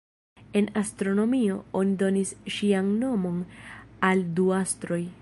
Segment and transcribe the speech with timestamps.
[0.61, 3.39] En astronomio, oni donis ŝian nomon
[4.11, 5.03] al du astroj.